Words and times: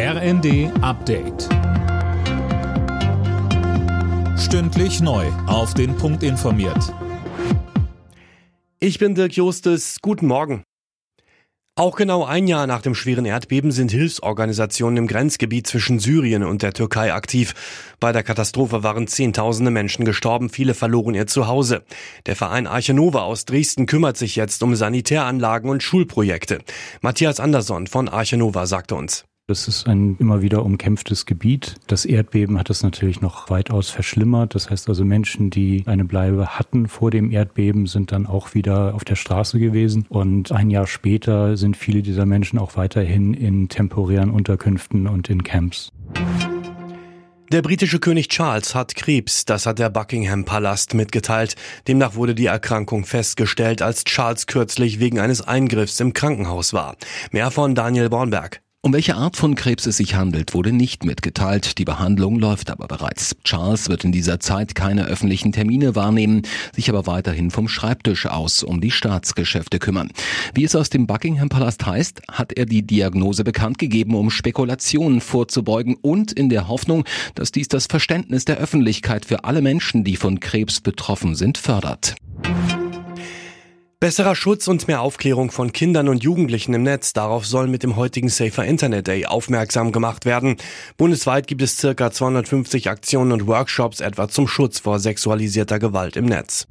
RND 0.00 0.70
Update. 0.80 1.48
Stündlich 4.38 5.00
neu. 5.00 5.26
Auf 5.48 5.74
den 5.74 5.96
Punkt 5.96 6.22
informiert. 6.22 6.94
Ich 8.78 9.00
bin 9.00 9.16
Dirk 9.16 9.32
Justes. 9.32 9.96
Guten 10.00 10.28
Morgen. 10.28 10.62
Auch 11.74 11.96
genau 11.96 12.24
ein 12.24 12.46
Jahr 12.46 12.68
nach 12.68 12.80
dem 12.80 12.94
schweren 12.94 13.24
Erdbeben 13.24 13.72
sind 13.72 13.90
Hilfsorganisationen 13.90 14.98
im 14.98 15.06
Grenzgebiet 15.08 15.66
zwischen 15.66 15.98
Syrien 15.98 16.44
und 16.44 16.62
der 16.62 16.74
Türkei 16.74 17.12
aktiv. 17.12 17.96
Bei 17.98 18.12
der 18.12 18.22
Katastrophe 18.22 18.84
waren 18.84 19.08
Zehntausende 19.08 19.72
Menschen 19.72 20.04
gestorben, 20.04 20.48
viele 20.48 20.74
verloren 20.74 21.16
ihr 21.16 21.26
Zuhause. 21.26 21.82
Der 22.26 22.36
Verein 22.36 22.68
Arche 22.68 22.94
Nova 22.94 23.22
aus 23.22 23.46
Dresden 23.46 23.86
kümmert 23.86 24.16
sich 24.16 24.36
jetzt 24.36 24.62
um 24.62 24.76
Sanitäranlagen 24.76 25.68
und 25.68 25.82
Schulprojekte. 25.82 26.60
Matthias 27.00 27.40
Andersson 27.40 27.88
von 27.88 28.08
Arche 28.08 28.36
Nova 28.36 28.64
sagte 28.66 28.94
uns. 28.94 29.24
Das 29.50 29.66
ist 29.66 29.86
ein 29.86 30.18
immer 30.18 30.42
wieder 30.42 30.62
umkämpftes 30.62 31.24
Gebiet. 31.24 31.76
Das 31.86 32.04
Erdbeben 32.04 32.58
hat 32.58 32.68
es 32.68 32.82
natürlich 32.82 33.22
noch 33.22 33.48
weitaus 33.48 33.88
verschlimmert. 33.88 34.54
Das 34.54 34.68
heißt 34.68 34.90
also 34.90 35.06
Menschen, 35.06 35.48
die 35.48 35.84
eine 35.86 36.04
Bleibe 36.04 36.58
hatten 36.58 36.86
vor 36.86 37.10
dem 37.10 37.30
Erdbeben, 37.30 37.86
sind 37.86 38.12
dann 38.12 38.26
auch 38.26 38.52
wieder 38.52 38.94
auf 38.94 39.04
der 39.04 39.16
Straße 39.16 39.58
gewesen. 39.58 40.04
Und 40.10 40.52
ein 40.52 40.68
Jahr 40.68 40.86
später 40.86 41.56
sind 41.56 41.78
viele 41.78 42.02
dieser 42.02 42.26
Menschen 42.26 42.58
auch 42.58 42.76
weiterhin 42.76 43.32
in 43.32 43.70
temporären 43.70 44.28
Unterkünften 44.28 45.06
und 45.06 45.30
in 45.30 45.42
Camps. 45.42 45.88
Der 47.50 47.62
britische 47.62 48.00
König 48.00 48.28
Charles 48.28 48.74
hat 48.74 48.96
Krebs, 48.96 49.46
das 49.46 49.64
hat 49.64 49.78
der 49.78 49.88
Buckingham 49.88 50.44
Palast 50.44 50.92
mitgeteilt. 50.92 51.56
Demnach 51.86 52.16
wurde 52.16 52.34
die 52.34 52.44
Erkrankung 52.44 53.06
festgestellt, 53.06 53.80
als 53.80 54.04
Charles 54.04 54.46
kürzlich 54.46 55.00
wegen 55.00 55.18
eines 55.18 55.40
Eingriffs 55.40 56.00
im 56.00 56.12
Krankenhaus 56.12 56.74
war. 56.74 56.96
Mehr 57.32 57.50
von 57.50 57.74
Daniel 57.74 58.10
Bornberg. 58.10 58.60
Um 58.80 58.92
welche 58.92 59.16
Art 59.16 59.36
von 59.36 59.56
Krebs 59.56 59.86
es 59.86 59.96
sich 59.96 60.14
handelt, 60.14 60.54
wurde 60.54 60.70
nicht 60.70 61.04
mitgeteilt. 61.04 61.78
Die 61.78 61.84
Behandlung 61.84 62.38
läuft 62.38 62.70
aber 62.70 62.86
bereits. 62.86 63.34
Charles 63.42 63.88
wird 63.88 64.04
in 64.04 64.12
dieser 64.12 64.38
Zeit 64.38 64.76
keine 64.76 65.06
öffentlichen 65.06 65.50
Termine 65.50 65.96
wahrnehmen, 65.96 66.42
sich 66.72 66.88
aber 66.88 67.08
weiterhin 67.08 67.50
vom 67.50 67.66
Schreibtisch 67.66 68.26
aus 68.26 68.62
um 68.62 68.80
die 68.80 68.92
Staatsgeschäfte 68.92 69.80
kümmern. 69.80 70.12
Wie 70.54 70.62
es 70.62 70.76
aus 70.76 70.90
dem 70.90 71.08
Buckingham 71.08 71.48
Palast 71.48 71.84
heißt, 71.86 72.22
hat 72.30 72.52
er 72.52 72.66
die 72.66 72.86
Diagnose 72.86 73.42
bekannt 73.42 73.78
gegeben, 73.78 74.14
um 74.14 74.30
Spekulationen 74.30 75.20
vorzubeugen 75.20 75.96
und 76.00 76.30
in 76.30 76.48
der 76.48 76.68
Hoffnung, 76.68 77.04
dass 77.34 77.50
dies 77.50 77.66
das 77.66 77.86
Verständnis 77.86 78.44
der 78.44 78.58
Öffentlichkeit 78.58 79.26
für 79.26 79.42
alle 79.42 79.60
Menschen, 79.60 80.04
die 80.04 80.14
von 80.14 80.38
Krebs 80.38 80.80
betroffen 80.80 81.34
sind, 81.34 81.58
fördert. 81.58 82.14
Besserer 84.00 84.36
Schutz 84.36 84.68
und 84.68 84.86
mehr 84.86 85.00
Aufklärung 85.00 85.50
von 85.50 85.72
Kindern 85.72 86.08
und 86.08 86.22
Jugendlichen 86.22 86.72
im 86.72 86.84
Netz. 86.84 87.14
Darauf 87.14 87.44
soll 87.44 87.66
mit 87.66 87.82
dem 87.82 87.96
heutigen 87.96 88.28
Safer 88.28 88.64
Internet 88.64 89.08
Day 89.08 89.26
aufmerksam 89.26 89.90
gemacht 89.90 90.24
werden. 90.24 90.56
Bundesweit 90.96 91.48
gibt 91.48 91.62
es 91.62 91.76
circa 91.78 92.12
250 92.12 92.88
Aktionen 92.88 93.32
und 93.32 93.48
Workshops 93.48 93.98
etwa 93.98 94.28
zum 94.28 94.46
Schutz 94.46 94.78
vor 94.78 95.00
sexualisierter 95.00 95.80
Gewalt 95.80 96.14
im 96.14 96.26
Netz. 96.26 96.68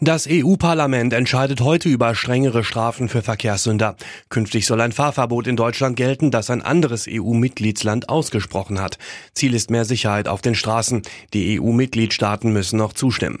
Das 0.00 0.28
EU-Parlament 0.30 1.12
entscheidet 1.12 1.60
heute 1.60 1.88
über 1.88 2.14
strengere 2.14 2.62
Strafen 2.62 3.08
für 3.08 3.22
Verkehrssünder. 3.22 3.96
Künftig 4.28 4.66
soll 4.66 4.80
ein 4.80 4.92
Fahrverbot 4.92 5.48
in 5.48 5.56
Deutschland 5.56 5.96
gelten, 5.96 6.30
das 6.30 6.50
ein 6.50 6.62
anderes 6.62 7.08
EU-Mitgliedsland 7.10 8.08
ausgesprochen 8.08 8.80
hat. 8.80 8.96
Ziel 9.34 9.54
ist 9.54 9.72
mehr 9.72 9.84
Sicherheit 9.84 10.28
auf 10.28 10.40
den 10.40 10.54
Straßen. 10.54 11.02
Die 11.34 11.60
EU-Mitgliedstaaten 11.60 12.52
müssen 12.52 12.78
noch 12.78 12.92
zustimmen. 12.92 13.40